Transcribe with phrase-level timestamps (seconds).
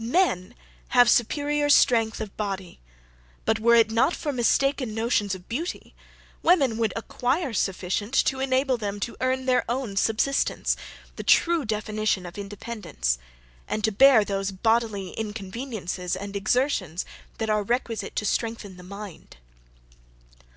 [0.00, 0.56] Men
[0.88, 2.80] have superiour strength of body;
[3.44, 5.94] but were it not for mistaken notions of beauty,
[6.42, 10.76] women would acquire sufficient to enable them to earn their own subsistence,
[11.14, 13.18] the true definition of independence;
[13.68, 17.04] and to bear those bodily inconveniences and exertions
[17.38, 19.36] that are requisite to strengthen the mind.